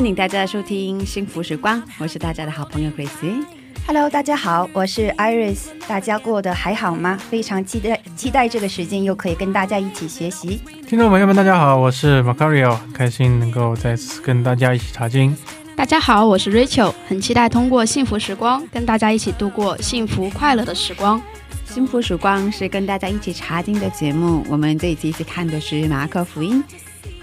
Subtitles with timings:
[0.00, 3.44] 欢迎大家收听幸福时光，我是大家的好朋友 Grace。
[3.86, 7.18] Hello，大家好，我是 Iris，大家过得还好吗？
[7.28, 10.62] 非常期待期待这个时间又可以跟大家一起学习。
[10.88, 15.36] 听众朋友们，大家好，我是 Macario，开心能够再次跟大家一起查经。
[15.76, 21.20] 大家好，我是 Rachel，很期待通过幸福时光跟大家一起度过幸福快乐的时光。
[21.66, 26.64] 幸福时光是跟大家一起查经的节目，我们这一期一起看的是马可福音。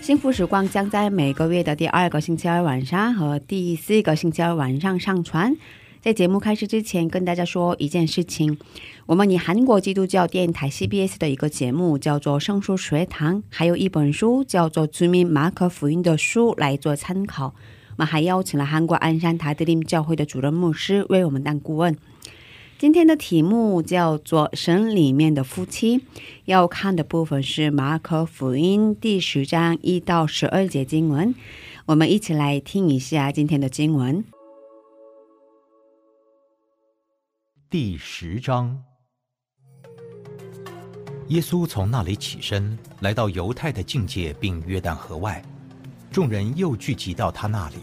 [0.08, 5.54] 幸福时光将在每个月的第二个星期二晚上和第四个星期二晚上上传。
[6.00, 8.58] 在节目开始之前，跟大家说一件事情：
[9.06, 17.48] 我们以韩国基督教电台 CBS 的一个节目叫做《圣书学堂》，还有一本书叫做《주민马可福音》的书来做参考。
[17.48, 21.94] 我们还邀请了韩国鞍山塔德林教会的主任牧师为我们当顾问。
[22.80, 26.06] 今天的题目叫做“神里面的夫妻”，
[26.46, 31.34] 要看的部分是马可福音第十章一到十二节经文。
[31.88, 34.24] 我们一起来听一下今天的经文。
[37.68, 38.84] 第十章，
[41.30, 45.44] 耶稣从那里起身，来到犹太的境界，并约旦河外，
[46.12, 47.78] 众人又聚集到他那里，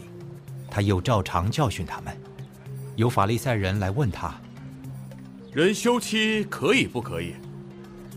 [0.71, 2.17] 他又照常教训他们。
[2.95, 4.33] 有法利赛人来问他，
[5.55, 7.33] 人休妻可以不可以？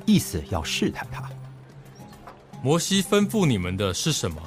[0.05, 1.31] 意思要试探他。
[2.65, 4.43] 摩西吩咐你们的是什么？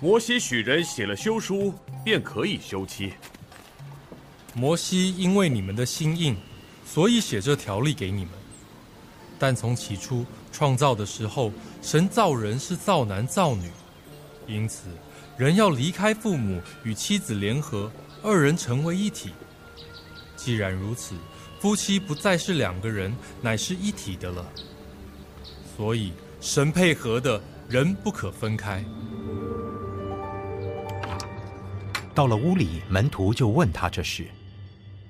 [0.00, 3.12] 摩西许人写了休书，便可以休妻。
[4.54, 6.34] 摩西因为你们的心硬，
[6.86, 8.30] 所以写这条例给你们。
[9.38, 11.52] 但从起初创造的时候，
[11.82, 13.70] 神造人是造男造女，
[14.46, 14.88] 因此
[15.36, 17.92] 人要离开父母，与妻子联合，
[18.22, 19.32] 二人成为一体。
[20.34, 21.14] 既然如此，
[21.60, 24.46] 夫妻不再是两个人，乃是一体的了。
[25.76, 28.84] 所以神配合的人不可分开。
[32.14, 34.26] 到了屋里，门徒就问他这事。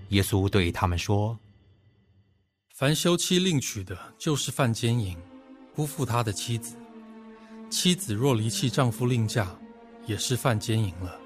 [0.08, 1.38] 耶稣对他们说
[2.74, 5.16] 凡休妻另娶的，就是犯奸淫，
[5.74, 6.76] 辜负他的妻子；
[7.70, 9.48] 妻子若离弃丈夫另嫁，
[10.06, 11.20] 也是犯奸淫了。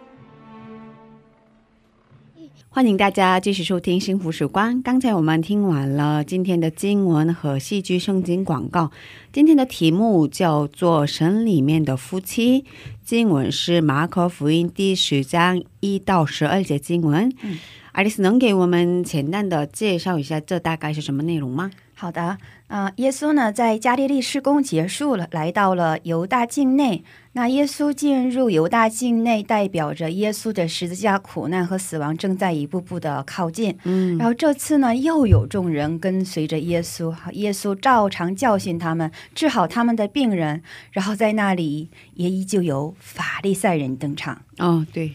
[2.74, 4.80] 欢迎大家继续收听幸福时光。
[4.80, 8.90] 刚才我们听完了今天的经文和戏剧圣经广告。
[9.30, 12.64] 今天的题目叫做“神里面的夫妻”，
[13.04, 17.30] 经文是马可福音第十章一到十二节经文。
[17.42, 17.58] 嗯，
[17.92, 21.70] 爱丽丝能给我们简单的介绍一下这大概是什么内容吗？
[21.94, 22.38] 好的，
[22.72, 27.04] 呃，耶稣呢在加利利施工结束了，来到了犹大境内。
[27.34, 33.76] 那耶稣进入犹大境内，代表着耶稣的十字架苦难和死亡正在一步步的靠近。
[33.84, 40.62] 嗯然后这次呢，又有众人跟随着耶稣，耶稣照常教训他们，治好他们的病人。
[40.92, 45.12] 然后在那里也依旧有法利赛人登场，哦，对，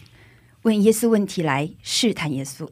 [0.62, 2.68] 问耶稣问题来试探耶稣。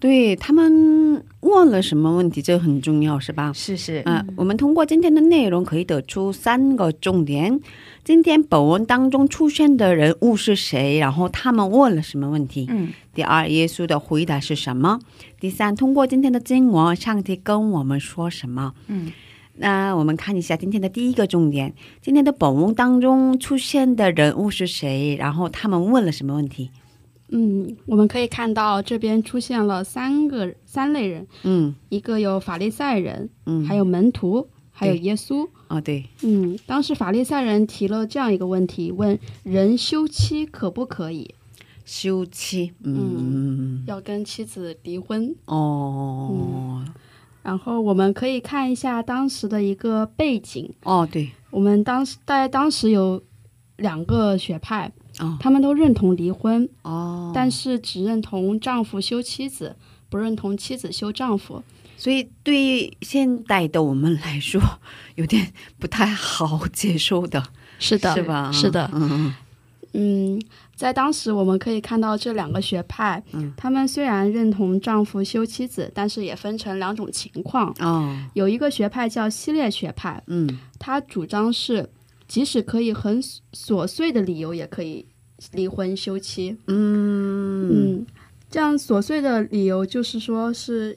[0.00, 3.52] 对他们问了什么问题，这很重要，是吧？
[3.52, 7.60] 是是，嗯、我们通过今天的内容可以得出三个重点。
[8.04, 10.98] 今天本文当中出现的人物是谁？
[10.98, 12.66] 然后他们问了什么问题？
[12.70, 15.00] 嗯，第二，耶稣的回答是什么？
[15.40, 18.74] 第三，通过今天的经文，上帝跟我们说什么？
[18.86, 19.12] 嗯，
[19.56, 21.74] 那我们看一下今天的第一个重点。
[22.00, 25.16] 今天的本文当中出现的人物是谁？
[25.18, 26.70] 然后他们问了什么问题？
[27.30, 31.74] 嗯，我们可以看到这边出现了三个三类人，嗯。
[31.88, 35.48] 一个有法利赛人，嗯，还有门徒，还有耶稣。
[35.68, 41.34] 哦，对，嗯，当时法利赛人提了这样一个问题，问人休妻可不可以？
[41.84, 45.34] 休妻，嗯，要跟妻子离婚。
[45.46, 46.84] 哦，
[47.42, 53.22] 然后我们可以看一下当时的一个背景，哦，对，我们当时在当时有
[53.76, 59.76] 两个学派，哦，他们都认同离婚，哦，但是只认同丈夫休妻子，
[60.08, 61.62] 不认同妻子休丈夫。
[61.96, 64.60] 所以对现代的我们来说，
[65.16, 67.42] 有点不太好接受的，
[67.80, 68.52] 是的，是吧？
[68.52, 69.34] 是的，嗯嗯
[69.94, 70.42] 嗯，
[70.76, 73.52] 在当时我们可以看到这两个学派，嗯。
[73.56, 77.74] 他们虽然认同丈夫休妻子，但是也分成两种情况。
[77.80, 80.58] 哦，有一个学派叫系列学派，嗯。
[80.78, 81.90] 他主张是
[82.28, 83.20] 即使可以很
[83.52, 85.04] 琐碎的理由，也可以
[85.52, 86.56] 离婚休妻。
[86.66, 88.06] 嗯嗯，
[88.48, 90.96] 这样琐碎的理由就是说是。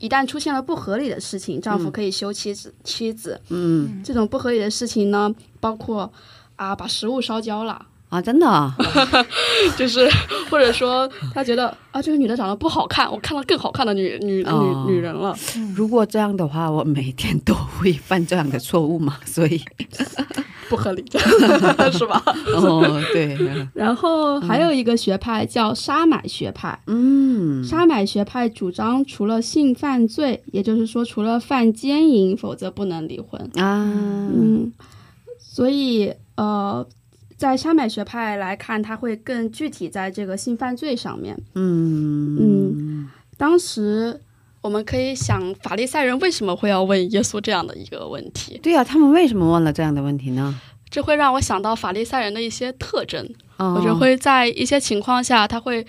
[0.00, 2.74] 一旦出现了不合理的事情，丈夫可以休妻子。
[2.82, 6.12] 妻子嗯这种不合理的事情呢，包括
[6.56, 8.72] 啊把食物烧焦了，啊，真的啊，
[9.76, 10.08] 就是
[10.48, 14.86] 或者说他觉得啊这个女的长得不好看，我看到更好看的女女哦。
[14.86, 15.36] 女女人了。
[15.74, 19.60] 如果这样的话，我每天都会犯这样的错误嘛， 所以。
[20.66, 21.04] 不合理，
[21.92, 22.22] 是吧？
[22.54, 23.36] 哦，对，
[23.74, 27.62] 然后还有一个学派叫沙买学派，嗯。
[27.62, 33.38] 沙买学派主张除了性犯罪，也就是说除了犯奸淫，否则不能离婚。
[33.62, 33.84] 啊，
[34.34, 34.72] 嗯，
[35.38, 36.84] 所以呃，
[37.36, 41.36] 在沙买学派来看，它会更具体在这个性犯罪上面。
[41.54, 44.20] 嗯嗯当时
[44.60, 48.58] 我们可以想，法利赛人为什么会要问耶稣这样的一个问题？
[48.62, 50.58] 对啊，他们为什么问了这样的问题呢？
[50.88, 53.28] 这会让我想到法利赛人的一些特征。
[53.56, 55.84] 哦我觉得会在一些情况下，他会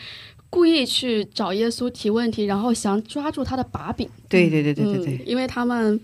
[0.50, 4.10] 故意去找耶稣提问题，然后想抓住他的把柄。
[4.28, 6.00] 对对对对对嗯对，，因为他们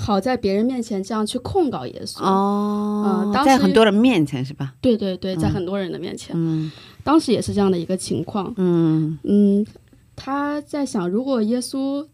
[0.00, 2.22] 好在别人面前这样去控告耶稣。
[2.22, 4.72] 哦嗯，当时在很多人面前是吧？
[4.80, 6.70] 对对对，在嗯很多人的面前，嗯
[7.02, 8.54] 当时也是这样的一个情况。
[8.56, 9.66] 嗯嗯，
[10.14, 12.06] 他在想，如果耶稣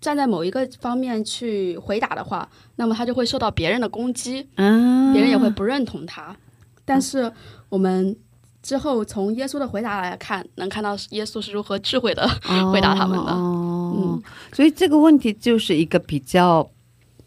[0.00, 6.36] 站在某一个方面去回答的话，那么他就会受到别人的攻击，嗯，别人也会不认同他。
[6.84, 7.32] 但是
[7.68, 8.14] 我们
[8.62, 12.28] 之后从耶稣的回答来看，能看到耶稣是如何智慧的
[12.72, 13.32] 回答他们的。
[13.32, 16.68] 哦嗯，所以这个问题就是一个比较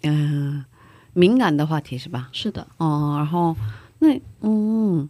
[0.03, 0.63] 嗯、
[1.13, 2.29] 敏感的话题是吧？
[2.31, 3.55] 是的，哦，然后
[3.99, 5.07] 那嗯，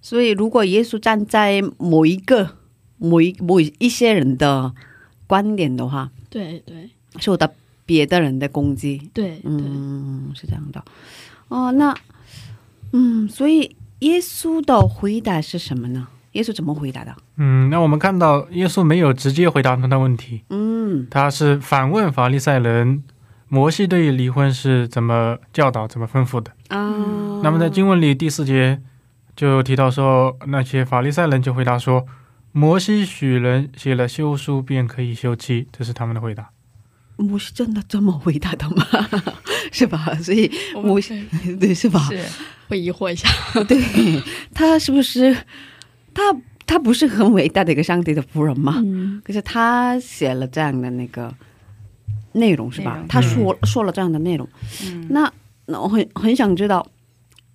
[0.00, 2.56] 所以如果耶稣站在某一个
[2.98, 4.72] 某一某一些人的
[5.26, 7.48] 观点的话，对对受到
[7.84, 10.84] 别的人的攻击，对对，嗯，是这样的。
[11.48, 11.94] 哦，那
[12.92, 16.08] 嗯，所以耶稣的回答是什么呢？
[16.32, 17.16] 耶稣怎么回答的？
[17.36, 23.02] 嗯，那我们看到耶稣没有直接回答他的问题，嗯他是反问法利赛人，
[23.48, 26.50] 摩西对于离婚是怎么教导、怎么吩咐的。
[26.68, 28.80] 啊，那么在经文里第四节
[29.36, 32.04] 就提到说，那些法利赛人就回答说，
[32.52, 36.50] 摩西许人写了休书便可以休妻，这是他们的回答。
[37.16, 38.84] 摩西真的这么回答的吗？
[39.72, 40.12] 是吧？
[40.22, 41.26] 所以我摩们西
[41.60, 42.00] 对是吧？
[42.10, 42.20] 是
[42.68, 43.28] 会疑惑一下。
[43.64, 44.22] 对
[44.52, 45.34] 他是不是
[46.12, 46.22] 他
[46.66, 48.74] 他不是很伟大的一个上帝的仆人吗？
[48.84, 51.32] 嗯，可是他写了这样的那个
[52.36, 53.02] 内容是吧？
[53.08, 54.48] 他说、说了这样的内容，
[54.84, 55.06] 嗯。
[55.10, 55.32] 那
[55.66, 56.86] 那我很很想知道，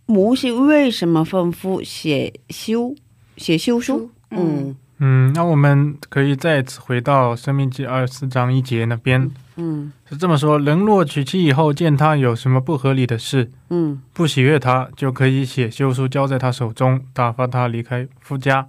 [0.06, 2.94] 摩西为什么吩咐写休
[3.38, 4.10] 写休书？
[4.31, 4.75] 嗯。
[5.04, 9.92] 嗯，那我们可以再次回到《生命记》二十四章一节那边，嗯。
[10.07, 14.00] 是这么说：人若娶妻以后见他有什么不合理的事，嗯。
[14.13, 18.68] 不喜悦他，就可以写休书交在他手中，打发他离开夫家。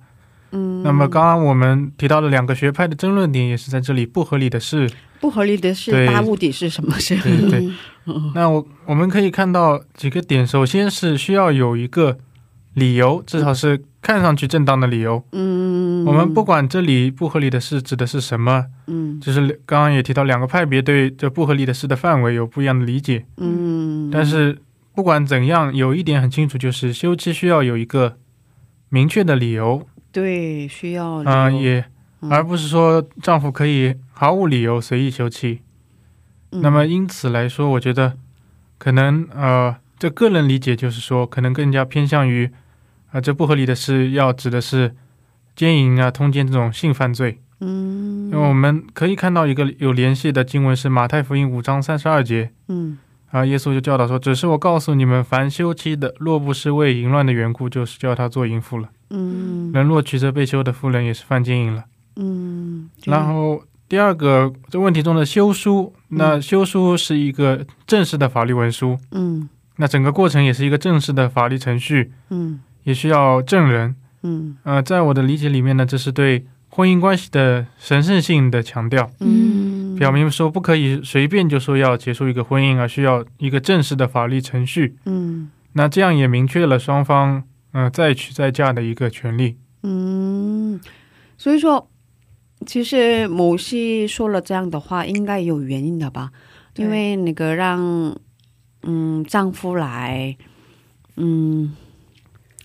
[0.53, 0.83] 嗯。
[0.83, 4.91] 那么刚刚我们提到的两个学派的争论点也是在这里，不合理的事。
[5.23, 7.17] 不合理的是对大目的是什么事？
[7.17, 7.71] 对对。
[8.35, 12.19] 那我我们可以看到几个点，首先是需要有一个
[12.75, 15.23] 理由，至少是看上去正当的理由。
[15.31, 23.25] 嗯，我们不管这里不合理的事指的是什么，嗯就是刚刚也提到两个派别对这不合理的事的范围有不一样的理解。
[23.37, 24.59] 嗯，但是
[24.97, 28.17] 不管怎样，有一点很清楚，就是休妻需要有一个
[28.89, 31.85] 明确的理由，对需要啊、留也嗯
[32.31, 35.61] 而不是说丈夫可以毫无理由随意休妻。
[36.51, 38.17] 嗯那么因此来说，我觉得
[38.79, 42.51] 可能呃，这个人理解就是说，可能更加偏向于
[43.13, 44.95] 啊、这不合理的是要指的是
[45.55, 47.41] 奸淫啊、通奸这种性犯罪。
[47.61, 52.99] 嗯，因为我们可以看到一个有联系的经文是马太福音五章三十二节嗯
[53.31, 58.91] 啊，耶稣就教导说：“只是我告诉你们，凡休妻的，若不是为淫乱的缘故，就是叫他做淫妇了。
[59.09, 61.85] 嗯人若娶这被休的妇人，也是犯奸淫了。
[62.17, 73.97] 嗯，然后第二个这问题中的休书，那休书是一个正式的法律文书，嗯那整个过程也是一个正式的法律程序，嗯也需要证人。
[74.23, 79.11] 嗯呃，在我的理解里面呢，这是对婚姻关系的神圣性的强调。
[79.21, 84.97] 嗯，表明说不可以随便就说要结束一个婚姻，而需要一个正式的法律程序。
[85.07, 87.43] 嗯那这样也明确了双方
[87.73, 89.57] 呃再娶再嫁的一个权利。
[89.83, 90.79] 嗯，
[91.37, 91.89] 所以说
[92.65, 96.31] 其实某些说了这样的话，应该有原因的吧？
[96.77, 98.17] 因为那个让
[98.83, 100.37] 嗯丈夫来
[101.17, 101.75] 嗯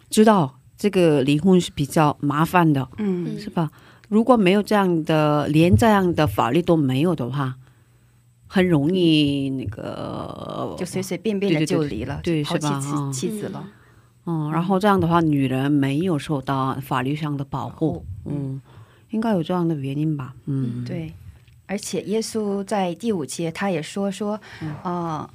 [0.10, 3.70] 知道这个离婚是比较麻烦的，嗯是吧？
[4.10, 7.56] 如果没有这样的，连这样的法律都没有的话，
[8.48, 13.68] 很容易那个就随随便便的就离了，对是吧妻子了。
[14.26, 18.62] 嗯，然后这样的话，女人没有受到法律上的保护，嗯，
[19.12, 20.34] 应该有这样的原因吧？
[20.46, 21.14] 嗯，对，
[21.66, 24.40] 而且耶稣在第五节他也说说，
[24.84, 25.30] 呃，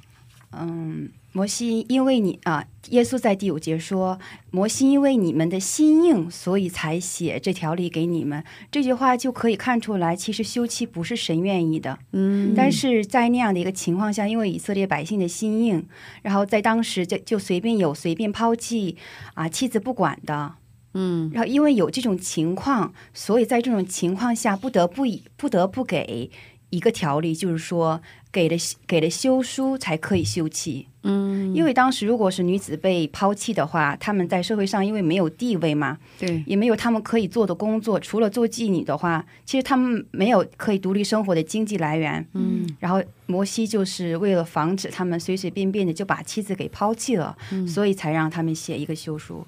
[0.51, 4.19] 嗯，摩西因为你啊、耶稣在第五节说，
[4.51, 8.43] 摩西因为你们的心硬，所以才写这条例给你们。
[8.71, 11.97] 这句话就可以看出来，其实休妻不是神愿意的。
[12.11, 15.83] 嗯，但是在那样的一个情况下，因为以色列百姓的心硬，
[16.21, 18.95] 然后在当时就就随便有随便抛弃
[19.33, 20.53] 啊妻子不管的，
[20.93, 26.29] 嗯然后因为有这种情况，所以在这种情况下不得不以不得不给
[26.69, 28.55] 一个条例，就是说给了
[28.87, 30.87] 给了休书才可以休妻。
[31.05, 42.25] 嗯，因为当时如果是女子被抛弃的话，她们在社会上因为没有地位嘛，对，也没有她们可以做的工作，除了做妓女的话，其实她们没有可以独立生活的经济来源。
[42.33, 49.45] 嗯然后摩西就是为了防止他们随随便便的就把妻子给抛弃了，嗯所以才让他们写一个休书。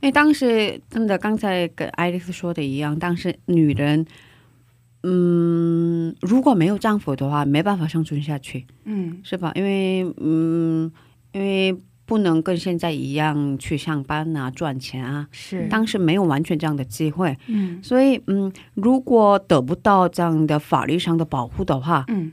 [0.00, 4.04] 因为当时真的刚才跟爱丽丝说的一样，当时女人，
[5.02, 9.20] 嗯，如果没有丈夫的话，没办法生存下去，嗯。
[9.22, 9.52] 是吧？
[9.54, 10.90] 因为嗯，
[11.32, 15.66] 因为不能跟现在一样去上班啊、赚钱啊，是。
[15.68, 17.82] 当时没有完全这样的机会，嗯。
[17.82, 22.32] 所以嗯，如果得不到这样的法律上的保护的话，嗯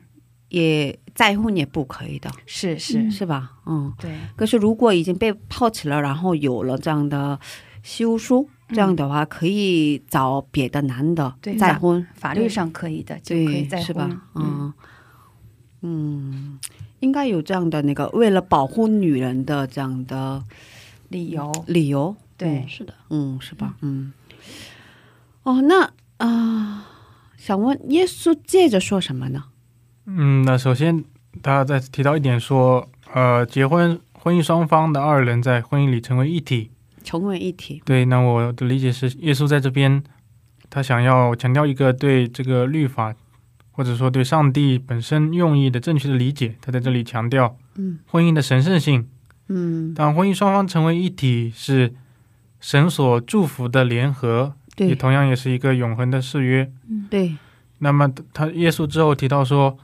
[0.54, 3.54] 也再婚也不可以的，是是、是吧？
[3.66, 3.92] 嗯。
[4.00, 4.12] 对。
[4.36, 7.40] 可是如果已经被抛弃了，然后有了这样的
[7.82, 14.22] 休书，这样的话可以找别的男的对再婚，法律上可以的，就可以对，再婚是吧？
[14.36, 14.74] 嗯嗯。
[15.82, 16.60] 嗯，
[17.00, 20.44] 应该有这样的那个为了保护女人的这样的
[21.10, 21.52] 理由。
[21.66, 22.64] 理由，对。
[22.70, 23.76] 是的，嗯，是吧？
[23.82, 24.14] 嗯。
[25.42, 26.88] 哦，那啊、
[27.38, 29.46] 想问耶稣接着说什么呢？
[30.06, 31.04] 嗯，那首先
[31.42, 36.72] 他再提到一点说，呃，结婚婚姻双方的二人在婚姻里成为一体。
[37.04, 40.02] 成为一体，对，那我的理解是，耶稣在这边
[40.70, 43.14] 他想要强调一个对这个律法，
[43.72, 46.56] 或者说对上帝本身用意的正确的理解。
[46.62, 49.06] 他在这里强调嗯婚姻的神圣性。
[49.50, 51.94] 嗯，当婚姻双方成为一体，是
[52.62, 56.72] 神所祝福的联合，也同样也是一个永恒的誓约。
[57.10, 57.36] 对，
[57.80, 59.78] 那么他耶稣之后提到说，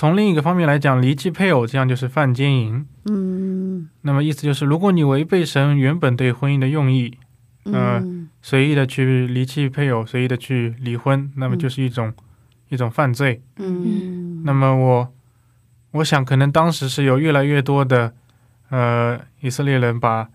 [0.00, 2.86] 从另一个方面来讲，离弃配偶这样就是犯奸淫。
[3.04, 7.18] 嗯那么意思就是，如果你违背神原本对婚姻的用意，
[7.64, 12.14] 呃嗯随意的去离弃配偶，随意的去离婚，那么就是一种、
[12.70, 13.42] 一种犯罪。
[13.56, 15.12] 嗯，那么我
[15.90, 18.14] 我想，可能当时是有越来越多的
[18.70, 20.30] 呃以色列人把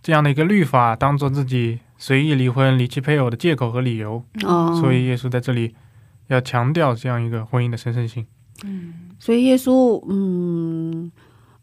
[0.00, 5.74] 这样的一个律法当做自己随意离婚、离弃配偶的借口和理由，哦，所以耶稣在这里
[6.28, 8.24] 要强调这样一个婚姻的神圣性。
[8.64, 8.94] 嗯。
[9.18, 11.10] 所以耶稣，嗯，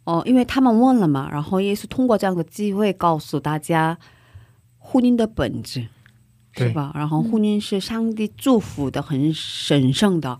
[0.03, 3.97] 哦，因为他们问了嘛，然后耶稣通过这样的机会告诉大家
[4.77, 5.87] 婚姻的本质，
[6.55, 6.91] 是吧？
[6.93, 10.37] 然后婚姻是上帝祝福的，很神圣的，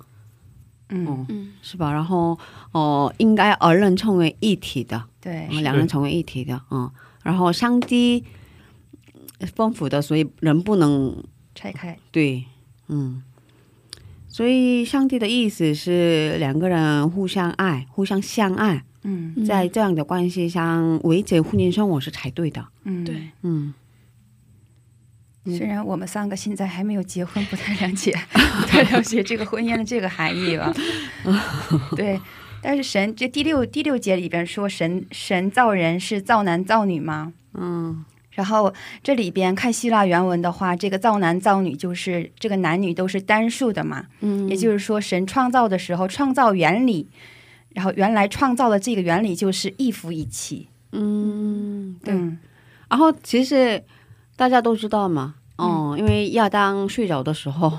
[0.90, 1.06] 嗯。
[1.08, 1.54] 嗯，嗯。
[1.62, 1.92] 是吧？
[1.92, 2.38] 然后
[2.72, 5.48] 哦、应该二人成为一体的，对。
[5.50, 6.92] 嗯两人成为一体的，嗯，
[7.24, 8.24] 然后上帝
[9.56, 11.24] 丰富的，所以人不能
[11.56, 11.98] 拆开。
[12.12, 12.44] 对，
[12.88, 13.24] 嗯，
[14.36, 22.68] 所以上帝的意思是两个人互相爱、互相相爱，嗯嗯在这样的关系上维持婚姻生活是才对的。
[22.84, 23.74] 嗯对，嗯，
[25.46, 28.14] 嗯虽然我们三个现在还没有结婚，不太了解，
[28.60, 30.74] 不太了解这个婚姻的这个含义吧。
[31.96, 32.20] 对，
[32.62, 37.32] 但是神这第六第六节里边说神神造人是造男造女吗？
[37.54, 38.04] 嗯
[38.36, 47.08] 然后这里边看希腊原文的话，这个造男造女就是这个男女都是单数的嘛，嗯，也就是说神创造的时候创造原理，
[47.70, 50.68] 然后原来创造的这个原理就是一夫一妻。
[50.92, 52.14] 嗯对。
[52.14, 52.38] 嗯。
[52.88, 53.84] 然后其实
[54.36, 57.72] 大家都知道嘛，哦、因为亚当睡着的时候，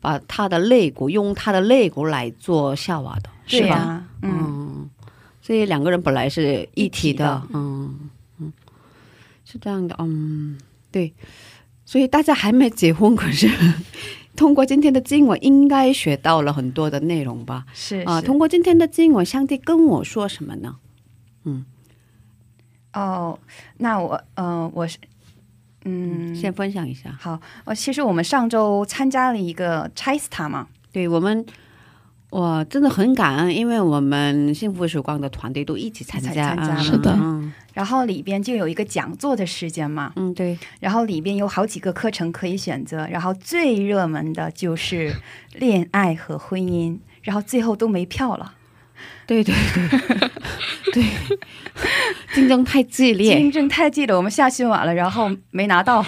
[0.00, 4.04] 把他的肋骨用他的肋骨来做夏娃的，是吧？
[4.22, 4.30] 嗯。
[4.32, 4.90] 嗯，
[5.42, 7.42] 所以两个人本来是一体的，体的。
[7.54, 8.10] 嗯嗯，
[9.54, 10.58] 是这样的，嗯，
[10.90, 11.14] 对，
[11.84, 13.48] 所以大家还没结婚，可是
[14.34, 17.64] 通过今天的经文，应该学到了很多的内容吧？
[17.68, 20.78] 啊、是啊通过今天的经文，上帝跟我说什么呢？
[21.44, 21.64] 嗯
[22.94, 23.38] 哦，
[23.76, 24.98] 那我嗯、呃我是
[25.84, 27.16] 嗯，先分享一下。
[27.20, 31.46] 好，呃，其实我们上周参加了一个 Chaista 嘛，对我们，
[32.34, 37.16] 我真的很感恩，因为我们幸福时光的团队都一起参加，参加了是的。
[37.16, 37.52] 嗯。
[37.72, 45.14] 然后里边就有一个讲座的时间嘛，嗯，对，然后里边有好几个课程可以选择，然后最热门的就是
[45.54, 48.54] 恋爱和婚姻， 然后最后都没票了，
[49.28, 50.30] 对对对。
[50.92, 51.04] 对，
[52.34, 53.36] 竞争太激烈。
[53.36, 53.52] 竞。
[53.52, 56.04] 争太激烈，我们下新晚了，然后没拿到，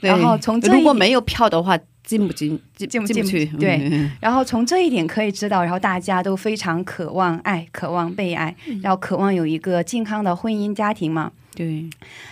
[0.00, 3.44] 然后从如果没有票的话，进不进进进不进不去？
[3.58, 3.76] 对。
[3.92, 11.30] 嗯然后从这一点可以知道，然后大家都非常渴望爱，渴望被爱，然后渴望有一个健康的婚姻家庭嘛。
[11.54, 11.84] 对，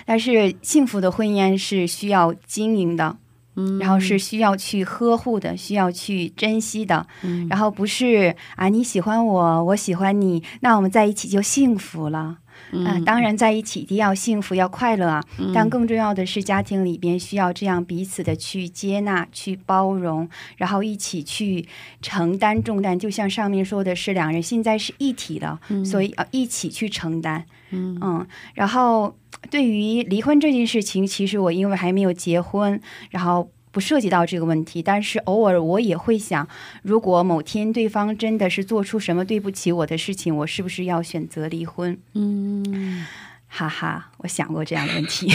[0.06, 3.16] 但是幸福的婚姻是需要经营的，
[3.56, 3.78] 嗯。
[3.78, 7.47] 然后是需要去呵护的，需要去珍惜的，嗯。
[7.50, 12.38] 然后不是啊你喜欢我，我喜欢你，那我们在一起就幸福了。
[12.85, 15.23] 啊、当然在一起一定要幸福，要快乐啊。
[15.39, 21.67] 嗯但更重要的是，家庭里边需要这样彼此的去接纳、去包容，然后一起去
[22.03, 22.99] 承担重担。
[22.99, 27.45] 就像上面说的是，两人现在是一体的，所以要一起去承担。
[27.71, 29.17] 嗯然后
[29.51, 33.49] 对于离婚这件事情，其实我因为还没有结婚，然后。
[33.76, 36.49] 不涉及到这个问题，但是偶尔我也会想，
[36.80, 41.99] 如果某天对方真的是做出什么对不起我的事情，我是不是要选择离婚？
[42.14, 43.04] 嗯
[43.47, 45.30] 哈哈，我想过这样的问题。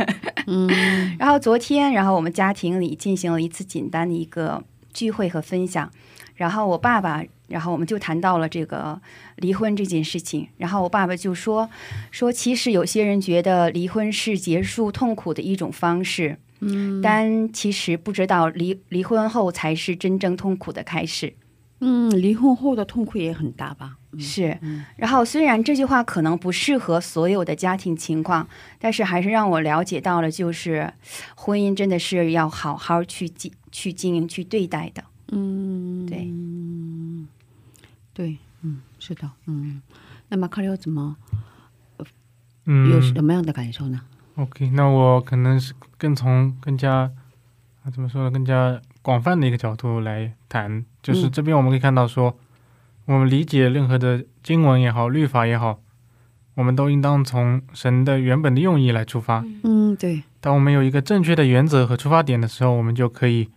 [0.46, 4.62] 嗯然后昨天，然后我们家庭里进行了一次简单的一个
[4.92, 5.90] 聚会和分享，
[6.34, 9.00] 然后我爸爸，然后我们就谈到了这个
[9.36, 11.70] 离婚这件事情，然后我爸爸就说
[12.10, 21.34] 说，其实有些人觉得离婚是结束痛苦的一种方式，嗯但其实不知道离离婚后才是真正痛苦的开始。
[21.80, 23.98] 嗯，离婚后的痛苦也很大吧？
[24.18, 28.48] 是嗯，然后虽然这句话可能不适合所有的家庭情况，
[28.78, 30.90] 但是还是让我了解到了，就是
[31.36, 35.04] 婚姻真的是要好好去经去经营、去对待的。
[35.32, 36.26] 嗯，对，
[38.14, 39.82] 对，嗯，是的，嗯。
[40.28, 41.14] 那马卡里奥怎么
[42.64, 44.00] 嗯，有什么样的感受呢？
[44.36, 47.10] OK，那我可能是更从更加
[47.82, 52.36] 啊怎么说呢，更加广泛的一个角度来谈，就是嗯这边我们可以看到说，
[53.06, 55.80] 我们理解任何的经文也好，律法也好，
[56.54, 59.42] 我们都应当从神的原本的用意来出发。
[59.64, 63.48] 嗯，对，当我们有一个正确的原则和出发点的时候，我们就可以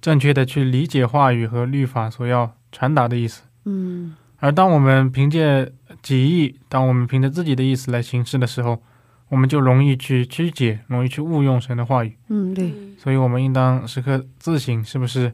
[0.00, 3.42] 正确的去理解话语和律法所要传达的意思。
[3.64, 8.80] 嗯而当我们凭借己意，当我们凭着自己的意思来行事的时候，
[9.28, 12.16] 我们就容易去曲解，容易去误用神的话语。
[12.28, 15.32] 嗯，对，所以，我们应当时刻自省，是不是？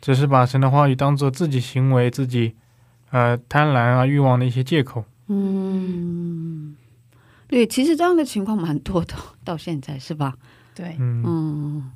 [0.00, 2.54] 只是把神的话语当做自己行为、自己
[3.10, 5.04] 呃贪婪啊、欲望的一些借口？
[5.26, 6.76] 嗯，
[7.48, 10.34] 对，其实这样的情况蛮多的，到现在是吧？
[10.74, 11.24] 对，嗯。
[11.26, 11.90] 嗯，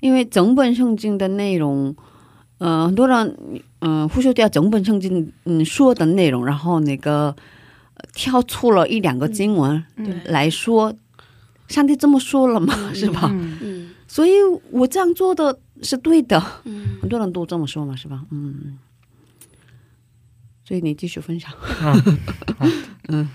[0.00, 1.96] 因为整本圣经的内容，
[2.58, 3.34] 呃，很多人
[3.78, 7.34] 嗯、呃忽视掉整本圣经嗯说的内容，然后那个呃
[8.12, 10.20] 挑出了一两个经文嗯。
[10.26, 10.94] 来说，
[11.68, 13.28] 上帝这么说了嘛， 是吧？
[13.32, 13.58] 嗯。
[13.62, 13.90] 嗯。
[14.06, 14.32] 所以
[14.70, 16.98] 我这样做的是对的，嗯。
[17.00, 18.22] 很多人都这么说嘛，是吧？
[18.30, 18.78] 嗯，
[20.64, 21.50] 所以你继续分享。
[23.08, 23.28] 嗯。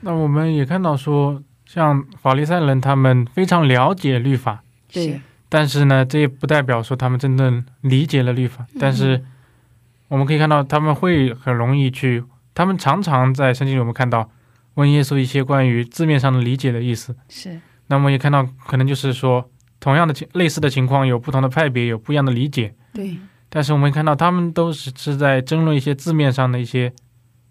[0.00, 8.66] 那我们也看到说，像法利赛人他们非常了解律法，对，但是呢，这也不代表说他们真正理解了律法。
[8.80, 9.22] 但是
[10.08, 14.30] 我们可以看到，他们会很容易去，他们常常在圣经里我们看到
[14.74, 17.16] 问耶稣一些关于字面上的理解的意思。
[17.28, 22.74] 是那么也看到，可能就是说，同样的情类似的情况，有不同的派别，有不一样的理解。
[22.94, 26.92] 对，但是我们看到，他们都是是在争论一些字面上的一些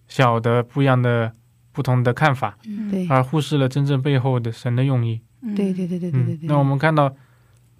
[0.07, 1.31] 小的不一样的
[1.71, 2.57] 不同的看法，
[2.89, 5.21] 对，而忽视了真正背后的神的用意。
[5.55, 6.47] 对，对，对，对，对，对，嗯，对。
[6.47, 7.13] 那我们看到，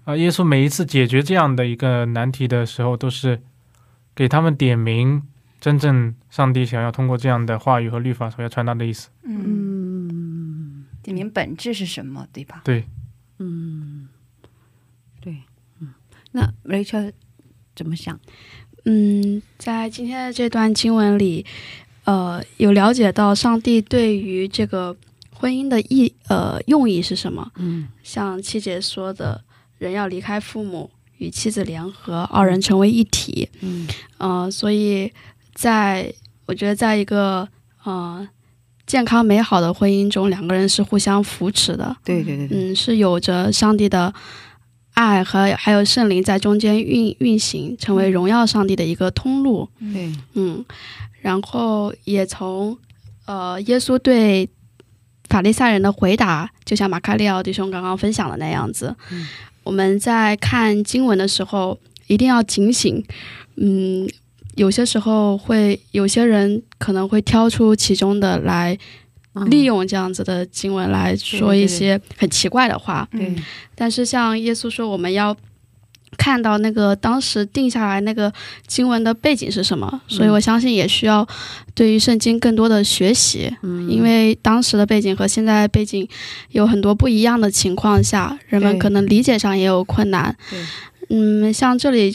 [0.03, 3.41] 啊、耶稣每一次解决这样的一个难题的时候，都是
[4.13, 5.23] 给他们点明
[5.61, 9.09] 真正上帝想要通过这样的话语和律法所要传达的意思。
[9.23, 12.61] 嗯，嗯点明本质是什么，对吧？
[12.65, 12.83] 对，
[13.37, 14.09] 嗯，
[15.21, 15.37] 对，
[15.79, 15.93] 嗯，
[16.31, 17.13] 那 Rachel
[17.75, 18.19] 怎么想？
[18.85, 21.45] 嗯，在今天的这段经文里，
[22.05, 24.97] 呃，有了解到上帝对于这个
[25.31, 27.51] 婚姻的意呃用意是什么？
[27.57, 29.43] 嗯像七姐说的，
[29.77, 33.47] 人要离开父母，与妻子联合，二人成为一体。
[33.59, 35.11] 嗯呃，所以
[35.53, 36.13] 在
[36.45, 37.47] 我觉得，在一个
[37.83, 38.27] 呃
[38.85, 41.95] 健康美好的婚姻中，两个人是互相扶持的。
[42.03, 44.13] 对对对对，嗯，是有着上帝的
[44.93, 49.69] 爱和还有圣灵在中间运运行，成为荣耀上帝的一个通路。
[49.93, 50.65] 对，嗯，
[51.21, 52.77] 然后也从
[53.25, 54.49] 呃耶稣对
[55.29, 58.93] 法利赛人的回答，就像马卡利奥弟兄刚刚分享的那样子。
[59.63, 63.05] 我们在看经文的时候一定要警醒。
[63.55, 64.09] 嗯，
[64.55, 68.77] 有些时候会有些人可能会挑出其中的来。
[69.45, 73.33] 利用这样子的经文来说一些很奇怪的话，对。
[73.73, 75.33] 但是像耶稣说，我们要
[76.17, 78.29] 看到那个当时定下来那个
[78.67, 81.25] 经文的背景是什么，所以我相信也需要
[81.73, 83.49] 对于圣经更多的学习，
[83.87, 86.05] 因为当时的背景和现在背景
[86.49, 90.35] 有很多不一样的情况下，人们可能理解上也有困难。
[91.09, 92.13] 嗯，像这里，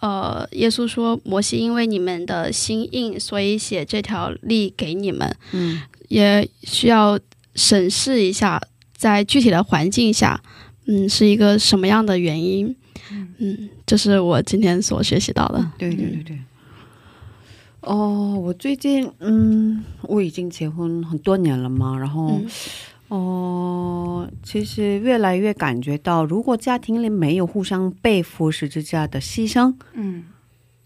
[0.00, 5.36] 呃，耶稣说，摩西因为你们的心硬，所以写这条例给你们。
[5.52, 5.82] 嗯。
[6.08, 7.16] 也需要
[7.54, 8.60] 审视一下，
[8.96, 10.42] 在具体的环境下，
[10.86, 12.74] 嗯，是一个什么样的原因？
[13.38, 15.70] 嗯，这是我今天所学习到的。
[15.78, 16.38] 对对对对。
[17.82, 22.40] 哦，我最近，嗯，我已经结婚很多年了嘛，然后，
[23.10, 30.24] 哦，其实越来越感觉到，如果家庭里没有互相背负十字架的牺牲，嗯，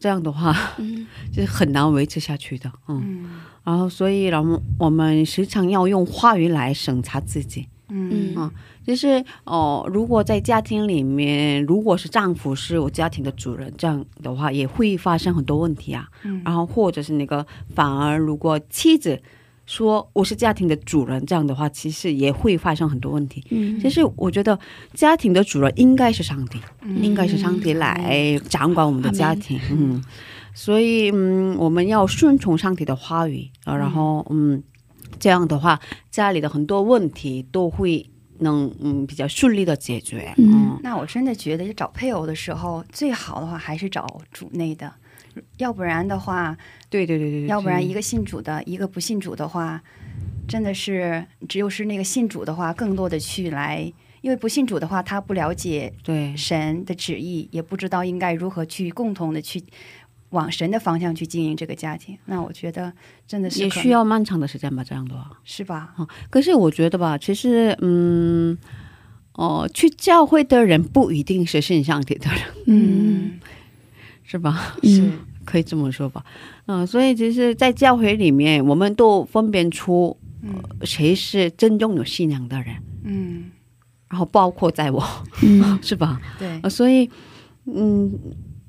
[0.00, 3.26] 这样的话，嗯，就 是很难维持下去的，嗯。
[3.64, 7.66] 然后，所以，然后我们时常要用话语来审查自己。
[7.88, 8.50] 嗯啊，
[8.86, 16.08] 就是哦，如果在家庭里面，如果是丈夫是我家庭的主人，这样的话也会发生很多问题啊。
[16.24, 19.22] 嗯，然后或者是那个，反而如果妻子
[19.66, 23.44] 说我是家庭的主人，这样的话，其实也会发生很多问题。
[23.50, 24.58] 嗯，其实我觉得
[24.92, 26.58] 家庭的主人应该是上帝，
[27.00, 29.60] 应该是上帝来掌管我们的家庭。
[29.70, 30.02] 嗯。
[30.56, 34.62] 所以，嗯，我们要顺从上帝的话语啊，然后，嗯，
[35.18, 35.80] 这样的话，
[36.12, 40.32] 家里的很多问题都会能，嗯，比较顺利的解决。
[40.36, 44.92] 嗯，那我真的觉得，找配偶的时候，最好的话还是找主内的，
[45.58, 46.56] 要不然的话，
[46.88, 49.82] 对对对对，要不然一个信主的，一个不信主的话，
[50.46, 56.36] 真的是只有是那个信主的话，更多的去来，因为不信主的话，他不了解对。
[56.36, 59.62] 神的旨意，也不知道应该如何去共同的去。
[60.30, 62.92] 往神的方向去经营这个家庭，那我觉得
[63.24, 65.94] 真的是也需要漫长的时间吧，这样的是吧？
[66.28, 68.58] 可是我觉得吧，其实嗯，
[69.34, 73.38] 哦，去教会的人不一定是信上帝的人，嗯，
[74.24, 74.76] 是吧？
[74.82, 75.08] 是。
[75.44, 76.24] 可以这么说吧？
[76.66, 80.16] 嗯，所以其实，在教会里面，我们都分辨出
[80.82, 83.44] 谁是真正有信仰的人，嗯，
[84.08, 85.04] 然后包括在我，
[85.42, 86.20] 嗯， 是吧？
[86.38, 87.08] 对，所以
[87.66, 88.12] 嗯。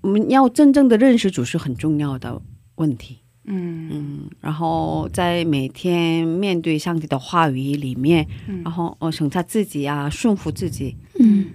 [0.02, 2.40] 我们要真正的认识主是很重要的
[2.76, 3.90] 问题，嗯。
[3.92, 8.28] 嗯，然后在每天面对上帝的话语里面，
[8.64, 11.48] 然后哦审查自己啊，顺服自己，嗯，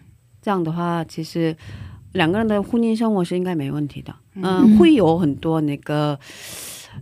[0.42, 1.56] 这样的话，其实
[2.12, 6.18] 两个人的婚姻生活是应该没问题的，嗯，会有很多那个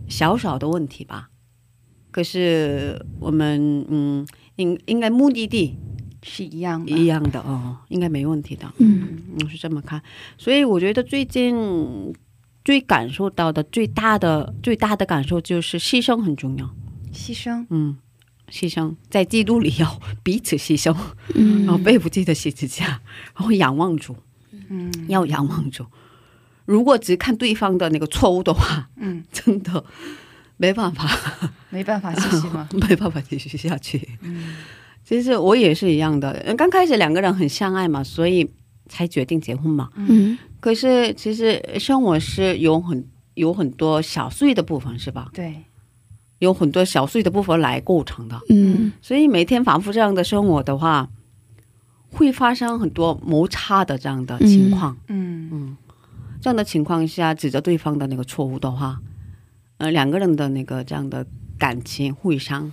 [0.07, 1.29] 小小的问题吧，
[2.11, 5.77] 可是我们嗯应应该目的地。
[6.21, 7.39] 是一样一样的。
[7.39, 8.69] 哦，应该没问题的。
[8.79, 10.03] 嗯，我是这么看，
[10.37, 12.13] 所以我觉得最近
[12.65, 16.69] 最感受到的最大的最大的感受就是牺牲很重要。
[17.13, 17.97] 牺牲，嗯，
[18.51, 20.93] 牺牲在基督里要彼此牺牲，
[21.35, 22.85] 嗯，然后背负自己的十字架，
[23.33, 24.13] 然后仰望主，
[24.69, 25.85] 嗯，要仰望主。
[26.65, 29.83] 如果只看对方的那个错误的话，嗯，真的
[30.57, 31.09] 没办法，
[31.69, 32.69] 没办法继续吗？
[32.87, 34.07] 没办法继续下去。
[34.21, 34.55] 嗯。
[35.03, 38.47] 其实我也是一样的，刚开始两个人很相爱嘛，所以
[38.87, 39.89] 才决定结婚嘛。
[39.95, 43.03] 嗯，可是其实生活是有很
[43.33, 45.29] 有很多小碎的部分，是吧？
[45.33, 45.55] 对，
[46.37, 48.39] 有很多小碎的部分来构成的。
[48.49, 51.09] 嗯，所以每天反复这样的生活的话，
[52.11, 54.97] 会发生很多摩擦的这样的情况。
[55.07, 55.77] 嗯嗯，
[56.41, 58.99] 这样的情况下指责对方的那个错误的话，
[59.77, 61.25] 呃，两个人的那个这样的
[61.57, 62.71] 感情互相。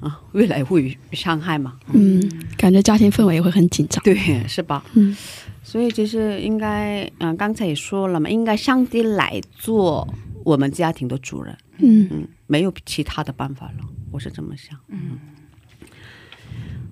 [0.00, 1.78] 啊，未来会伤害嘛？
[1.92, 2.20] 嗯，
[2.58, 4.16] 感觉家庭氛围也会很紧张，对，
[4.48, 4.84] 是吧？
[4.94, 5.16] 嗯，
[5.62, 10.12] 所以就是应该，嗯，刚才也说了嘛，应该上帝来做
[10.44, 11.56] 我们家庭的主人。
[11.78, 14.76] 嗯嗯，没有其他的办法了，我是这么想。
[14.88, 15.20] 嗯。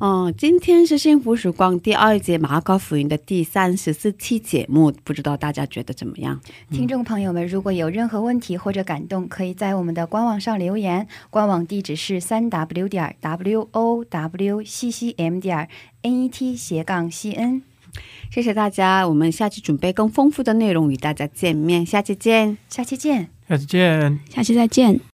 [0.02, 6.40] 嗯，今天是幸福时光第二节马可福音的第三十四期节目，不知道大家觉得怎么样？
[6.70, 15.68] 听众朋友们，如果有任何问题或者感动，可以在我们的官网上留言，官网地址是三 w 点 w o w c c m 点
[16.00, 17.60] n e t 斜杠 c n。
[18.30, 25.09] 谢谢大家，我们下期准备更丰富的内容与大家见面，下期见，下期见，下期见，下期再见。